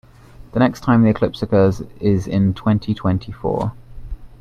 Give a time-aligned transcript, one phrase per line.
[0.53, 3.71] The next time the eclipse occurs is in twenty-twenty-four.